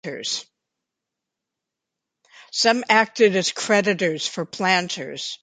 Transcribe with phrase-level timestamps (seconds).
[2.51, 5.37] Some acted as creditors for planters.